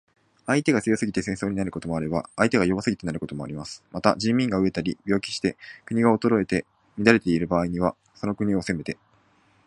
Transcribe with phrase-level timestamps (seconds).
[0.47, 3.83] 相手が強すぎて戦争になることもあれば、相手が弱すぎてなることもあります。
[3.91, 6.65] また、人民が餓えたり病気して国が衰えて
[6.97, 8.97] 乱れている場合には、その国を攻めて